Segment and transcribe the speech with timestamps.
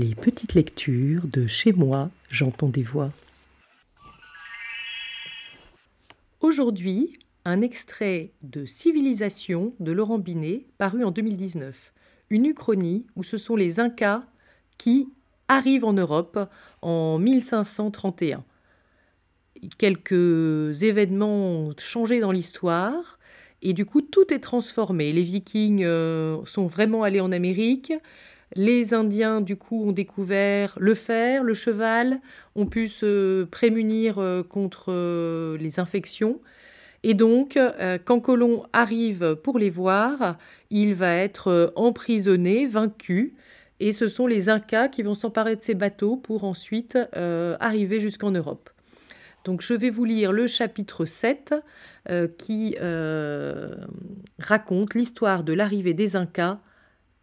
[0.00, 3.10] Les petites lectures de chez moi, j'entends des voix.
[6.40, 11.92] Aujourd'hui, un extrait de Civilisation de Laurent Binet, paru en 2019.
[12.30, 14.22] Une uchronie où ce sont les Incas
[14.76, 15.08] qui
[15.48, 16.48] arrivent en Europe
[16.80, 18.44] en 1531.
[19.78, 23.18] Quelques événements ont changé dans l'histoire
[23.62, 25.10] et du coup tout est transformé.
[25.10, 27.92] Les Vikings euh, sont vraiment allés en Amérique.
[28.54, 32.20] Les Indiens, du coup, ont découvert le fer, le cheval,
[32.54, 36.40] ont pu se prémunir euh, contre euh, les infections.
[37.02, 40.38] Et donc, euh, quand Colomb arrive pour les voir,
[40.70, 43.34] il va être emprisonné, vaincu,
[43.80, 48.32] et ce sont les Incas qui vont s'emparer de ces bateaux pour ensuite arriver jusqu'en
[48.32, 48.70] Europe.
[49.44, 51.54] Donc je vais vous lire le chapitre 7
[52.38, 52.76] qui
[54.40, 56.58] raconte l'histoire de l'arrivée des Incas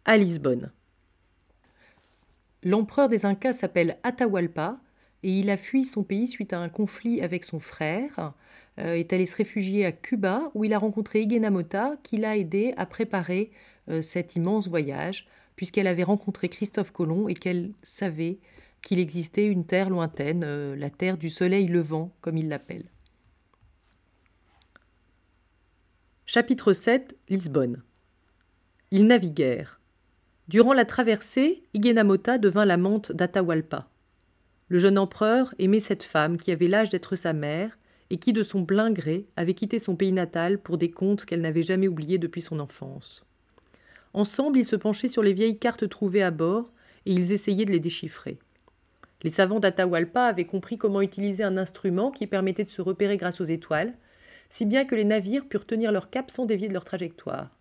[0.06, 0.70] à Lisbonne.
[2.66, 4.80] L'empereur des Incas s'appelle Atahualpa
[5.22, 8.34] et il a fui son pays suite à un conflit avec son frère,
[8.80, 12.74] euh, est allé se réfugier à Cuba où il a rencontré Mota qui l'a aidé
[12.76, 13.52] à préparer
[13.88, 18.40] euh, cet immense voyage puisqu'elle avait rencontré Christophe Colomb et qu'elle savait
[18.82, 22.90] qu'il existait une terre lointaine, euh, la terre du soleil levant comme il l'appelle.
[26.24, 27.84] Chapitre 7 Lisbonne.
[28.90, 29.80] Ils naviguèrent.
[30.48, 33.88] Durant la traversée, Igenamota devint l'amante d'Atahualpa.
[34.68, 37.76] Le jeune empereur aimait cette femme qui avait l'âge d'être sa mère
[38.10, 41.40] et qui, de son plein gré, avait quitté son pays natal pour des contes qu'elle
[41.40, 43.24] n'avait jamais oubliés depuis son enfance.
[44.14, 46.70] Ensemble, ils se penchaient sur les vieilles cartes trouvées à bord
[47.06, 48.38] et ils essayaient de les déchiffrer.
[49.22, 53.40] Les savants d'Atahualpa avaient compris comment utiliser un instrument qui permettait de se repérer grâce
[53.40, 53.94] aux étoiles,
[54.48, 57.55] si bien que les navires purent tenir leur cap sans dévier de leur trajectoire.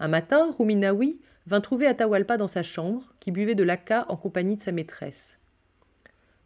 [0.00, 4.56] Un matin, Ruminawi vint trouver Atahualpa dans sa chambre, qui buvait de l'aca en compagnie
[4.56, 5.36] de sa maîtresse.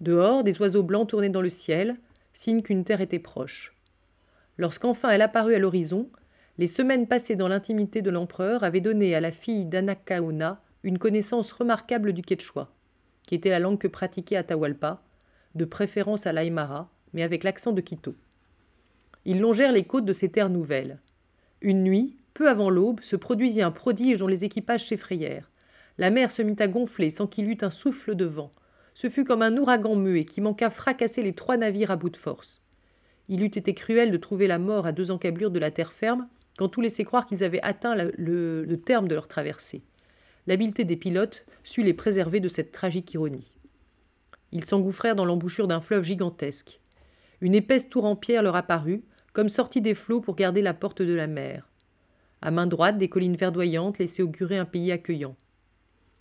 [0.00, 1.97] Dehors, des oiseaux blancs tournaient dans le ciel,
[2.32, 3.76] signe qu'une terre était proche.
[4.59, 6.10] Lorsqu'enfin elle apparut à l'horizon,
[6.59, 11.53] les semaines passées dans l'intimité de l'empereur avaient donné à la fille d'Anacaona une connaissance
[11.53, 12.69] remarquable du quechua,
[13.25, 15.00] qui était la langue que pratiquait Atahualpa,
[15.54, 18.16] de préférence à l'Aymara, mais avec l'accent de Quito.
[19.25, 20.98] Ils longèrent les côtes de ces terres nouvelles.
[21.62, 25.50] Une nuit, peu avant l'aube, se produisit un prodige dont les équipages s'effrayèrent.
[25.97, 28.53] La mer se mit à gonfler sans qu'il eût un souffle de vent.
[28.95, 32.17] Ce fut comme un ouragan muet qui manqua fracasser les trois navires à bout de
[32.17, 32.61] force.
[33.28, 36.28] Il eût été cruel de trouver la mort à deux encablures de la terre ferme,
[36.59, 39.83] quand tout laissait croire qu'ils avaient atteint le terme de leur traversée.
[40.47, 43.55] L'habileté des pilotes sut les préserver de cette tragique ironie.
[44.53, 46.81] Ils s'engouffrèrent dans l'embouchure d'un fleuve gigantesque.
[47.41, 49.03] Une épaisse tour en pierre leur apparut,
[49.33, 51.69] comme sortie des flots pour garder la porte de la mer.
[52.44, 55.34] À main droite, des collines verdoyantes laissaient augurer un pays accueillant.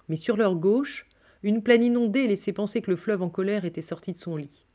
[0.07, 1.05] Mais sur leur gauche,
[1.43, 4.65] une plaine inondée laissait penser que le fleuve en colère était sorti de son lit.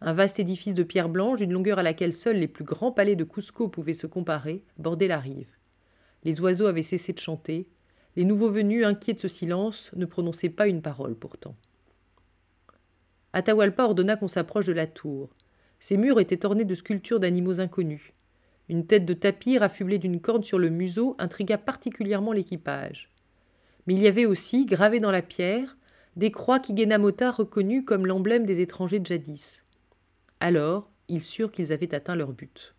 [0.00, 3.16] Un vaste édifice de pierre blanche, d'une longueur à laquelle seuls les plus grands palais
[3.16, 5.48] de Cusco pouvaient se comparer, bordait la rive.
[6.22, 7.66] Les oiseaux avaient cessé de chanter.
[8.14, 11.56] Les nouveaux venus, inquiets de ce silence, ne prononçaient pas une parole pourtant.
[13.32, 15.30] Atahualpa ordonna qu'on s'approche de la tour.
[15.80, 18.12] Ses murs étaient ornés de sculptures d'animaux inconnus.
[18.68, 23.10] Une tête de tapir affublée d'une corde sur le museau intrigua particulièrement l'équipage.
[23.86, 25.76] Mais il y avait aussi, gravés dans la pierre,
[26.16, 29.62] des croix qu'Igenamota reconnut comme l'emblème des étrangers de jadis.
[30.40, 32.74] Alors, ils surent qu'ils avaient atteint leur but.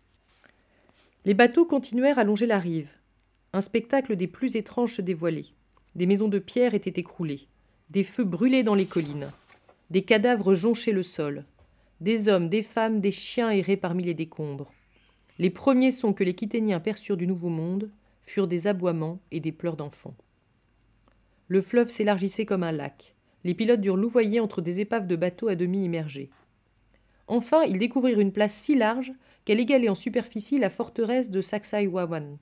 [1.24, 2.90] Les bateaux continuèrent à longer la rive.
[3.52, 5.46] Un spectacle des plus étranges se dévoilait.
[5.94, 7.46] Des maisons de pierre étaient écroulées.
[7.90, 9.30] Des feux brûlaient dans les collines.
[9.90, 11.44] Des cadavres jonchaient le sol.
[12.00, 14.72] Des hommes, des femmes, des chiens erraient parmi les décombres.
[15.38, 17.90] Les premiers sons que les Quiténiens perçurent du Nouveau Monde
[18.22, 20.14] furent des aboiements et des pleurs d'enfants.
[21.48, 23.14] Le fleuve s'élargissait comme un lac.
[23.44, 26.30] Les pilotes durent louvoyer entre des épaves de bateaux à demi immergés.
[27.28, 29.12] Enfin, ils découvrirent une place si large
[29.44, 32.38] qu'elle égalait en superficie la forteresse de Sacsayhuaman,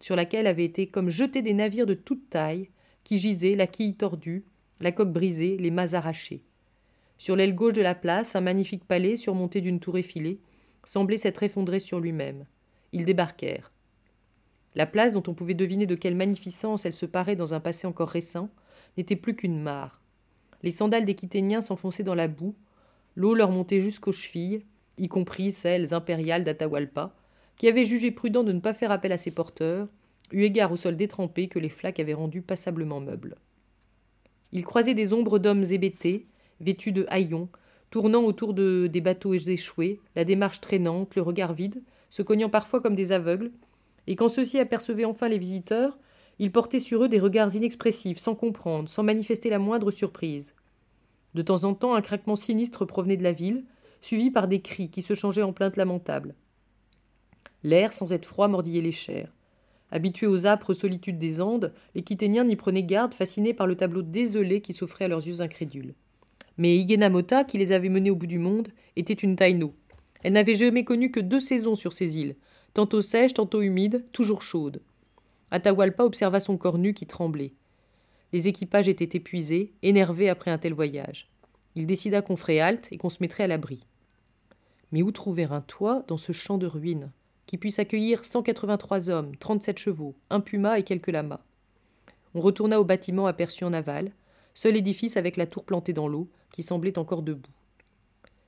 [0.00, 2.68] sur laquelle avaient été comme jetés des navires de toute taille,
[3.04, 4.44] qui gisaient, la quille tordue,
[4.80, 6.42] la coque brisée, les mâts arrachés.
[7.18, 10.40] Sur l'aile gauche de la place, un magnifique palais surmonté d'une tour effilée,
[10.84, 12.44] semblait s'être effondré sur lui-même.
[12.92, 13.72] Ils débarquèrent.
[14.74, 17.86] La place, dont on pouvait deviner de quelle magnificence elle se parait dans un passé
[17.86, 18.50] encore récent,
[18.96, 20.00] n'était plus qu'une mare.
[20.62, 22.54] Les sandales des Quiténiens s'enfonçaient dans la boue,
[23.14, 24.64] l'eau leur montait jusqu'aux chevilles,
[24.98, 27.14] y compris celles impériales d'Atahualpa,
[27.56, 29.88] qui avait jugé prudent de ne pas faire appel à ses porteurs,
[30.32, 33.36] eu égard au sol détrempé que les flaques avaient rendu passablement meuble.
[34.52, 36.26] Ils croisaient des ombres d'hommes hébétés,
[36.60, 37.48] vêtus de haillons,
[37.94, 41.80] tournant autour de, des bateaux échoués, la démarche traînante, le regard vide,
[42.10, 43.52] se cognant parfois comme des aveugles,
[44.08, 45.96] et quand ceux-ci apercevaient enfin les visiteurs,
[46.40, 50.56] Ils portaient sur eux des regards inexpressifs, sans comprendre, sans manifester la moindre surprise.
[51.34, 53.62] De temps en temps, un craquement sinistre provenait de la ville,
[54.00, 56.34] suivi par des cris qui se changeaient en plaintes lamentables.
[57.62, 59.32] L'air, sans être froid, mordillait les chairs.
[59.92, 64.02] Habitués aux âpres solitudes des Andes, les Quiténiens n'y prenaient garde, fascinés par le tableau
[64.02, 65.94] désolé qui s'offrait à leurs yeux incrédules.
[66.58, 69.74] Mais Igenamota, qui les avait menés au bout du monde, était une Taino.
[70.22, 72.36] Elle n'avait jamais connu que deux saisons sur ces îles,
[72.72, 74.80] tantôt sèches, tantôt humides, toujours chaudes.
[75.50, 77.52] Atahualpa observa son corps nu qui tremblait.
[78.32, 81.28] Les équipages étaient épuisés, énervés après un tel voyage.
[81.76, 83.86] Il décida qu'on ferait halte et qu'on se mettrait à l'abri.
[84.92, 87.10] Mais où trouver un toit dans ce champ de ruines,
[87.46, 91.44] qui puisse accueillir 183 hommes, 37 chevaux, un puma et quelques lamas?
[92.34, 94.12] On retourna au bâtiment aperçu en aval,
[94.54, 97.50] seul édifice avec la tour plantée dans l'eau, qui semblait encore debout.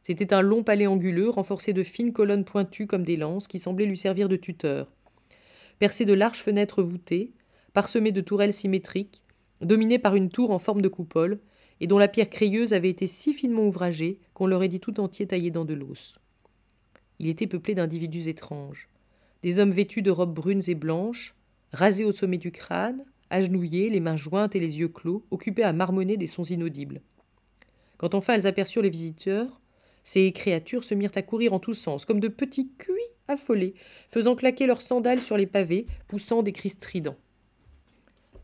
[0.03, 3.87] C'était un long palais anguleux, renforcé de fines colonnes pointues comme des lances, qui semblaient
[3.87, 4.93] lui servir de tuteur.
[5.81, 7.33] Percé de larges fenêtres voûtées,
[7.73, 9.25] parsemé de tourelles symétriques,
[9.61, 11.41] dominé par une tour en forme de coupole,
[11.81, 15.27] et dont la pierre crayeuse avait été si finement ouvragée qu'on l'aurait dit tout entier
[15.27, 16.19] taillé dans de l'os.
[17.19, 18.89] Il était peuplé d'individus étranges,
[19.43, 21.35] des hommes vêtus de robes brunes et blanches,
[21.73, 25.73] rasés au sommet du crâne, agenouillés, les mains jointes et les yeux clos, occupés à
[25.73, 27.01] marmonner des sons inaudibles.
[27.99, 29.61] Quand enfin elles aperçurent les visiteurs,
[30.05, 32.95] ces créatures se mirent à courir en tous sens, comme de petits cuits
[33.29, 33.75] affolés,
[34.11, 37.17] faisant claquer leurs sandales sur les pavés, poussant des cris stridents.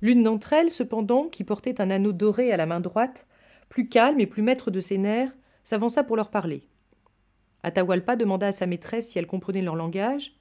[0.00, 3.28] L'une d'entre elles, cependant, qui portait un anneau doré à la main droite,
[3.68, 5.32] plus calme et plus maître de ses nerfs,
[5.62, 6.64] s'avança pour leur parler.
[7.62, 10.34] Atahualpa demanda à sa maîtresse si elle comprenait leur langage,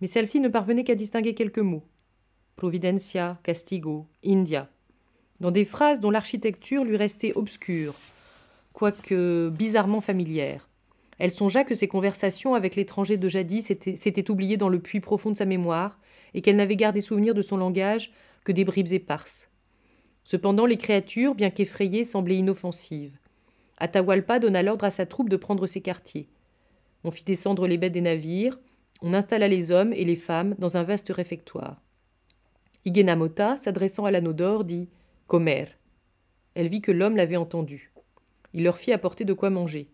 [0.00, 1.84] mais celle-ci ne parvenait qu'à distinguer quelques mots.
[2.56, 4.70] Providencia, Castigo, India,
[5.40, 7.94] dans des phrases dont l'architecture lui restait obscure,
[8.72, 10.66] quoique bizarrement familière.
[11.18, 15.30] Elle songea que ses conversations avec l'étranger de jadis s'étaient oubliées dans le puits profond
[15.30, 15.98] de sa mémoire,
[16.32, 18.10] et qu'elle n'avait gardé souvenir de son langage
[18.44, 19.50] que des bribes éparses.
[20.24, 23.18] Cependant, les créatures, bien qu'effrayées, semblaient inoffensives.
[23.78, 26.28] Atahualpa donna l'ordre à sa troupe de prendre ses quartiers.
[27.04, 28.58] On fit descendre les bêtes des navires,
[29.02, 31.82] on installa les hommes et les femmes dans un vaste réfectoire.
[32.86, 34.88] Igenamota, s'adressant à l'anneau d'or, dit
[35.26, 35.66] Comer.
[36.54, 37.92] Elle vit que l'homme l'avait entendu.
[38.54, 39.90] Il leur fit apporter de quoi manger.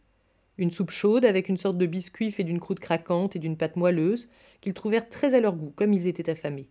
[0.59, 3.77] Une soupe chaude avec une sorte de biscuit fait d'une croûte craquante et d'une pâte
[3.77, 4.29] moelleuse,
[4.61, 6.69] qu'ils trouvèrent très à leur goût, comme ils étaient affamés.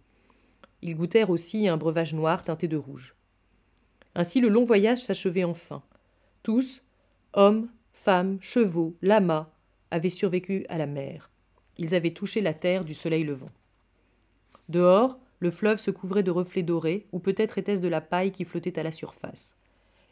[0.83, 3.15] Ils goûtèrent aussi un breuvage noir teinté de rouge.
[4.13, 5.81] Ainsi le long voyage s'achevait enfin.
[6.43, 6.83] Tous,
[7.33, 9.49] hommes, femmes, chevaux, lamas,
[9.89, 11.31] avaient survécu à la mer.
[11.79, 13.51] Ils avaient touché la terre du soleil levant.
[14.69, 18.45] Dehors, le fleuve se couvrait de reflets dorés, ou peut-être était-ce de la paille qui
[18.45, 19.55] flottait à la surface.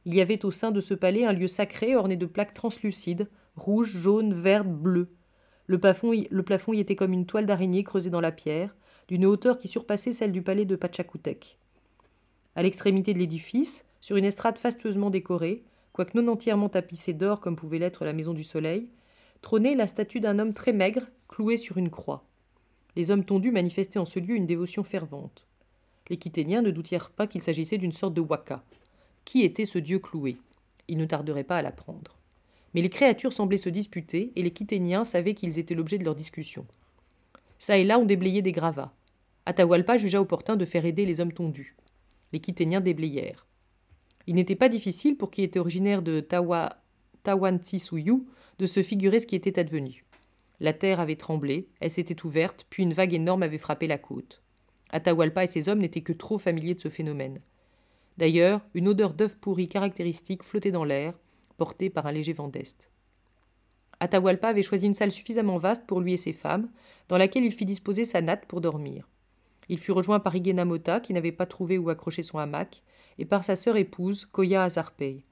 [0.05, 3.29] Il y avait au sein de ce palais un lieu sacré orné de plaques translucides,
[3.55, 5.09] rouges, jaunes, vertes, bleues.
[5.67, 8.75] Le plafond, y, était comme une toile d'araignée creusée dans la pierre,
[9.07, 11.59] d'une hauteur qui surpassait celle du palais de Pachacutec.
[12.55, 17.55] À l'extrémité de l'édifice, sur une estrade fastueusement décorée, quoique non entièrement tapissée d'or comme
[17.55, 18.89] pouvait l'être la maison du soleil,
[19.41, 22.28] trônait la statue d'un homme très maigre, cloué sur une croix.
[22.95, 25.45] Les hommes tondus manifestaient en ce lieu une dévotion fervente.
[26.09, 28.63] Les Quiténiens ne doutèrent pas qu'il s'agissait d'une sorte de waka.
[29.25, 30.37] Qui était ce dieu cloué?
[30.87, 32.17] Ils ne tarderaient pas à l'apprendre.
[32.73, 36.15] Mais les créatures semblaient se disputer, et les Quiténiens savaient qu'ils étaient l'objet de leur
[36.15, 36.65] discussion.
[37.59, 38.93] Ça et là, on déblayait des gravats.
[39.45, 41.75] Atahualpa jugea opportun de faire aider les hommes tondus.
[42.31, 43.45] Les Quiténiens déblayèrent.
[44.27, 46.81] Il n'était pas difficile pour qui était originaire de Tawa,
[47.23, 48.25] Tawantissuyu
[48.59, 50.05] de se figurer ce qui était advenu.
[50.59, 54.41] La terre avait tremblé, elle s'était ouverte, puis une vague énorme avait frappé la côte.
[54.91, 57.39] Atahualpa et ses hommes n'étaient que trop familiers de ce phénomène.
[58.17, 61.13] D'ailleurs, une odeur d'œuf pourri caractéristique flottait dans l'air,
[61.57, 62.91] portée par un léger vent d'est.
[64.01, 66.69] Atahualpa avait choisi une salle suffisamment vaste pour lui et ses femmes,
[67.07, 69.07] dans laquelle il fit disposer sa natte pour dormir.
[69.69, 72.81] Il fut rejoint par Igenamota, qui n'avait pas trouvé où accrocher son hamac,
[73.17, 75.23] et par sa sœur épouse, Koya Azarpei.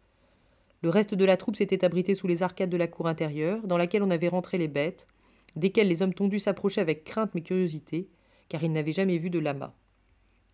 [0.81, 3.77] Le reste de la troupe s'était abrité sous les arcades de la cour intérieure, dans
[3.77, 5.07] laquelle on avait rentré les bêtes,
[5.57, 8.09] desquelles les hommes tondus s'approchaient avec crainte mais curiosité,
[8.49, 9.75] car ils n'avaient jamais vu de lama.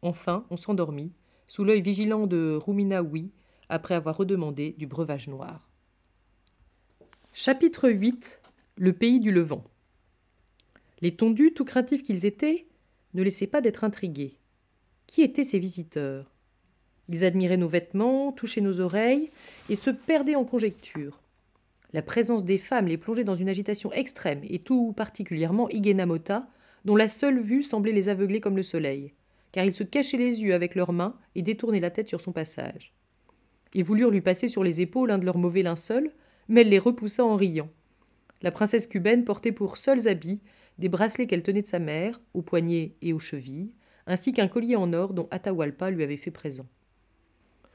[0.01, 1.11] Enfin, on s'endormit,
[1.47, 3.31] sous l'œil vigilant de Ruminaoui,
[3.69, 5.69] après avoir redemandé du breuvage noir.
[7.33, 8.41] Chapitre 8
[8.75, 9.63] Le pays du Levant.
[11.01, 12.67] Les tondus, tout craintifs qu'ils étaient,
[13.13, 14.37] ne laissaient pas d'être intrigués.
[15.07, 16.31] Qui étaient ces visiteurs?
[17.09, 19.29] Ils admiraient nos vêtements, touchaient nos oreilles,
[19.69, 21.22] et se perdaient en conjectures.
[21.93, 26.47] La présence des femmes les plongeait dans une agitation extrême, et tout particulièrement Igenamota,
[26.85, 29.13] dont la seule vue semblait les aveugler comme le soleil,
[29.51, 32.31] car ils se cachaient les yeux avec leurs mains et détournaient la tête sur son
[32.31, 32.93] passage.
[33.75, 36.11] Ils voulurent lui passer sur les épaules un de leurs mauvais linceuls,
[36.47, 37.69] mais elle les repoussa en riant.
[38.41, 40.41] La princesse cubaine portait pour seuls habits
[40.79, 43.71] des bracelets qu'elle tenait de sa mère, aux poignets et aux chevilles,
[44.07, 46.65] ainsi qu'un collier en or dont Atahualpa lui avait fait présent.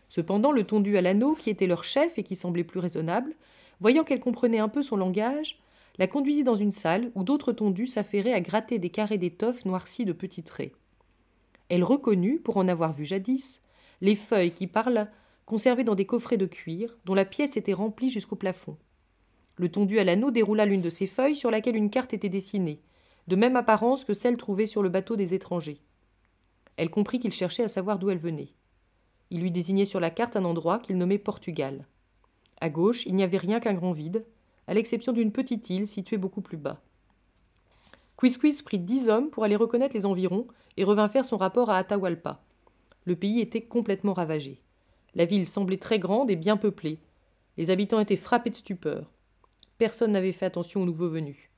[0.08, 3.34] Cependant, le tondu à l'anneau, qui était leur chef et qui semblait plus raisonnable,
[3.80, 5.58] voyant qu'elle comprenait un peu son langage,
[5.98, 10.04] la conduisit dans une salle où d'autres tondus s'affairaient à gratter des carrés d'étoffe noircis
[10.04, 10.72] de petits traits.
[11.68, 13.60] Elle reconnut, pour en avoir vu jadis,
[14.00, 15.08] les feuilles qui parlent
[15.44, 18.76] conservées dans des coffrets de cuir, dont la pièce était remplie jusqu'au plafond.
[19.56, 22.80] Le tondu à l'anneau déroula l'une de ces feuilles sur laquelle une carte était dessinée,
[23.26, 25.80] de même apparence que celle trouvée sur le bateau des étrangers.
[26.76, 28.54] Elle comprit qu'il cherchait à savoir d'où elle venait.
[29.30, 31.86] Il lui désignait sur la carte un endroit qu'il nommait Portugal.
[32.60, 34.24] À gauche, il n'y avait rien qu'un grand vide,
[34.66, 36.80] à l'exception d'une petite île située beaucoup plus bas.
[38.16, 40.46] Quisquis prit dix hommes pour aller reconnaître les environs
[40.76, 42.42] et revint faire son rapport à Atahualpa.
[43.04, 44.60] Le pays était complètement ravagé.
[45.14, 46.98] La ville semblait très grande et bien peuplée.
[47.56, 49.10] Les habitants étaient frappés de stupeur.
[49.78, 51.48] Personne n'avait fait attention aux nouveaux venus.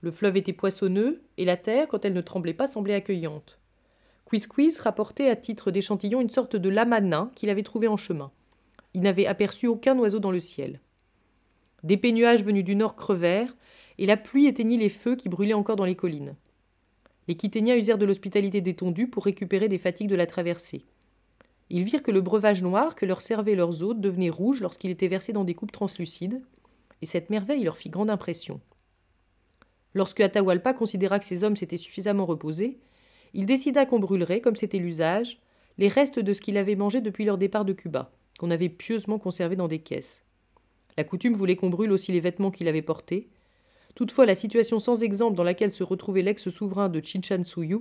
[0.00, 3.58] Le fleuve était poissonneux, et la terre, quand elle ne tremblait pas, semblait accueillante.
[4.30, 8.30] Quisquis rapportait à titre d'échantillon une sorte de lama nain qu'il avait trouvé en chemin.
[8.94, 10.80] Il n'avait aperçu aucun oiseau dans le ciel.
[11.84, 13.56] Des nuages venus du nord crevèrent,
[13.98, 16.36] et la pluie éteignit les feux qui brûlaient encore dans les collines.
[17.26, 20.84] Les Quiténiens usèrent de l'hospitalité détendue pour récupérer des fatigues de la traversée.
[21.70, 25.08] Ils virent que le breuvage noir que leur servaient leurs hôtes devenait rouge lorsqu'il était
[25.08, 26.40] versé dans des coupes translucides,
[27.02, 28.60] et cette merveille leur fit grande impression.
[29.94, 32.78] Lorsque Atahualpa considéra que ses hommes s'étaient suffisamment reposés,
[33.34, 35.38] il décida qu'on brûlerait, comme c'était l'usage,
[35.76, 39.18] les restes de ce qu'il avait mangé depuis leur départ de Cuba, qu'on avait pieusement
[39.18, 40.22] conservé dans des caisses.
[40.96, 43.28] La coutume voulait qu'on brûle aussi les vêtements qu'il avait portés.
[43.94, 47.80] Toutefois, la situation sans exemple dans laquelle se retrouvait l'ex-souverain de Chinchansuyu,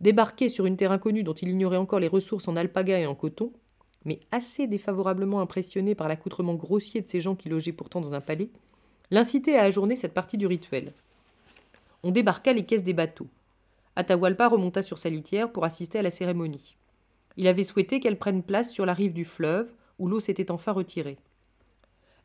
[0.00, 3.16] débarqué sur une terre inconnue dont il ignorait encore les ressources en alpaga et en
[3.16, 3.52] coton,
[4.04, 8.20] mais assez défavorablement impressionné par l'accoutrement grossier de ces gens qui logeaient pourtant dans un
[8.20, 8.50] palais,
[9.10, 10.92] l'incitait à ajourner cette partie du rituel
[12.06, 13.26] on débarqua les caisses des bateaux.
[13.96, 16.76] Atahualpa remonta sur sa litière pour assister à la cérémonie.
[17.36, 20.72] Il avait souhaité qu'elle prenne place sur la rive du fleuve, où l'eau s'était enfin
[20.72, 21.18] retirée.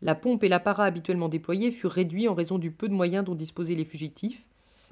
[0.01, 3.36] La pompe et l'apparat habituellement déployés furent réduits en raison du peu de moyens dont
[3.36, 4.44] disposaient les fugitifs,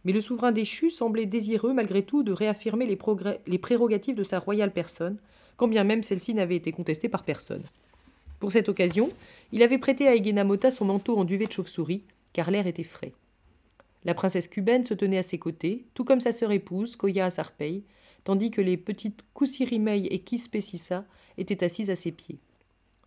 [0.06, 4.72] mais le souverain déchu semblait désireux malgré tout de réaffirmer les, prérogatives de sa royale
[4.72, 5.18] personne,
[5.58, 7.64] quand bien même celle-ci n'avait été contestée par personne.
[8.40, 9.10] Pour cette occasion,
[9.52, 13.12] il avait prêté à Egenamota son manteau en duvet de chauve-souris, car l'air était frais.
[14.06, 17.84] La princesse cubaine se tenait à ses côtés, tout comme sa sœur épouse, Koya Asarpei,
[18.24, 21.04] tandis que les petites Kusirimei et Kispesissa
[21.38, 22.40] étaient assises à ses pieds.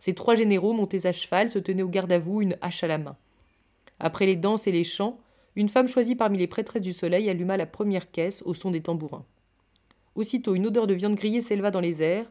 [0.03, 2.87] Ces trois généraux montés à cheval se tenaient au garde à vous, une hache à
[2.87, 3.15] la main.
[4.01, 5.17] Après les danses et les chants,
[5.55, 8.81] une femme choisie parmi les prêtresses du soleil alluma la première caisse au son des
[8.81, 9.23] tambourins.
[10.15, 12.29] Aussitôt, une odeur de viande grillée s'éleva dans les airs,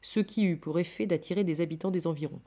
[0.00, 2.40] ce qui eut pour effet d'attirer des habitants des environs.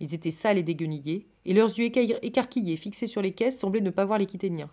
[0.00, 3.90] Ils étaient sales et déguenillés, et leurs yeux écarquillés fixés sur les caisses semblaient ne
[3.90, 4.70] pas voir les Quiténiens.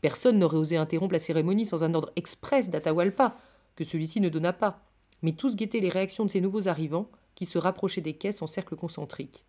[0.00, 3.36] Personne n'aurait osé interrompre la cérémonie sans un ordre express d'Atahualpa,
[3.76, 4.82] que celui-ci ne donna pas,
[5.22, 8.48] mais tous guettaient les réactions de ces nouveaux arrivants, qui se rapprochaient des caisses en
[8.48, 9.44] cercle concentrique.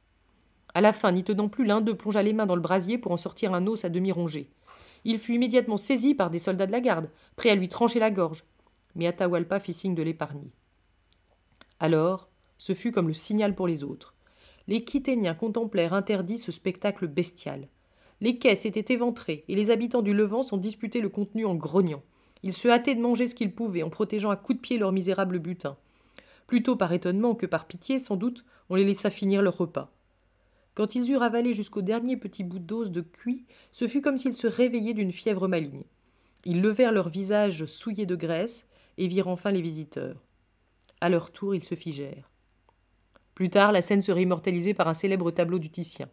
[0.75, 3.11] À la fin, n'y tenant plus, l'un d'eux plongea les mains dans le brasier pour
[3.11, 4.51] en sortir un os à demi rongé.
[5.05, 8.11] Il fut immédiatement saisi par des soldats de la garde, prêts à lui trancher la
[8.11, 8.43] gorge,
[8.93, 10.51] mais Atahualpa fit signe de l'épargner.
[11.79, 12.29] Alors,
[12.59, 14.13] ce fut comme le signal pour les autres.
[14.67, 17.69] Les Quiténiens contemplèrent interdits ce spectacle bestial.
[18.21, 22.03] Les caisses étaient éventrées, et les habitants du Levant s'en disputaient le contenu en grognant.
[22.43, 24.91] Ils se hâtaient de manger ce qu'ils pouvaient, en protégeant à coups de pied leur
[24.91, 25.75] misérable butin.
[26.49, 29.91] Plutôt par étonnement que par pitié, sans doute, on les laissa finir leur repas.
[30.73, 34.33] Quand ils eurent avalé jusqu'au dernier petit bout d'os de cuit, ce fut comme s'ils
[34.33, 35.83] se réveillaient d'une fièvre maligne.
[36.45, 38.65] Ils levèrent leurs visages souillés de graisse
[38.97, 40.23] et virent enfin les visiteurs.
[41.01, 42.31] À leur tour, ils se figèrent.
[43.35, 46.09] Plus tard, la scène serait immortalisée par un célèbre tableau du Titien.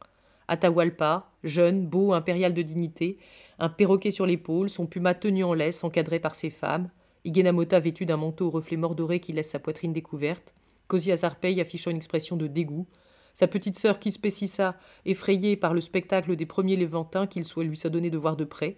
[0.48, 3.16] Atahualpa, jeune, beau, impérial de dignité,
[3.58, 6.90] un perroquet sur l'épaule, son puma tenu en laisse, encadré par ses femmes,
[7.26, 10.54] Igenamota vêtu d'un manteau au reflet mordoré qui laisse sa poitrine découverte,
[10.86, 12.86] Kosi Azarpei affichant une expression de dégoût,
[13.34, 18.10] sa petite sœur Kispessissa, effrayée par le spectacle des premiers Léventins qu'il soit lui donné
[18.10, 18.76] de voir de près,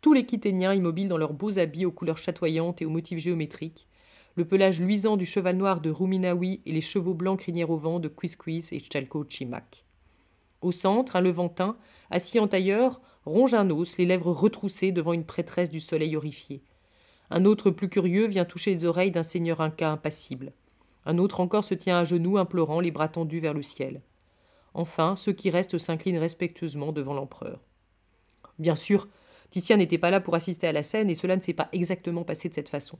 [0.00, 3.86] tous les Quiténiens immobiles dans leurs beaux habits aux couleurs chatoyantes et aux motifs géométriques,
[4.34, 8.00] le pelage luisant du cheval noir de Ruminawi et les chevaux blancs crinières au vent
[8.00, 9.84] de Quisquis et Chalco Chimac.
[10.62, 11.76] Au centre, un Levantin,
[12.10, 16.62] assis en tailleur, ronge un os, les lèvres retroussées devant une prêtresse du soleil horrifié.
[17.30, 20.52] Un autre plus curieux vient toucher les oreilles d'un seigneur inca impassible.
[21.06, 24.02] Un autre encore se tient à genoux, implorant, les bras tendus vers le ciel.
[24.74, 27.60] Enfin, ceux qui restent s'inclinent respectueusement devant l'empereur.
[28.58, 29.08] Bien sûr,
[29.50, 32.24] Titien n'était pas là pour assister à la scène, et cela ne s'est pas exactement
[32.24, 32.98] passé de cette façon.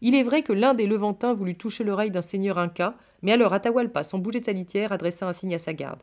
[0.00, 3.52] Il est vrai que l'un des Levantins voulut toucher l'oreille d'un seigneur inca, mais alors
[3.52, 6.02] Atahualpa, sans bouger de sa litière, adressa un signe à sa garde.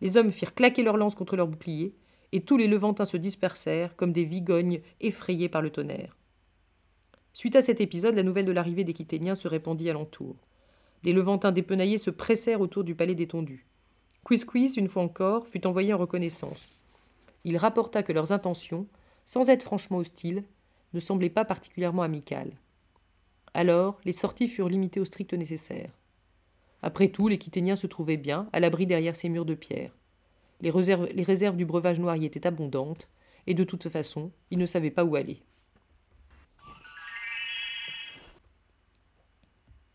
[0.00, 1.94] Les hommes firent claquer leurs lances contre leurs boucliers,
[2.32, 6.16] et tous les Levantins se dispersèrent comme des vigognes effrayés par le tonnerre.
[7.32, 10.36] Suite à cet épisode, la nouvelle de l'arrivée des Quiténiens se répandit alentour.
[11.02, 13.66] Des Levantins dépenaillés se pressèrent autour du palais détendu.
[14.24, 16.70] Quisquis, une fois encore, fut envoyé en reconnaissance.
[17.44, 18.86] Il rapporta que leurs intentions,
[19.24, 20.44] sans être franchement hostiles,
[20.92, 22.52] ne semblaient pas particulièrement amicales.
[23.54, 25.90] Alors, les sorties furent limitées au strict nécessaire.
[26.82, 29.96] Après tout, les Quiténiens se trouvaient bien, à l'abri derrière ces murs de pierre.
[30.60, 33.08] Les réserves, les réserves du breuvage noir y étaient abondantes,
[33.46, 35.42] et de toute façon, ils ne savaient pas où aller.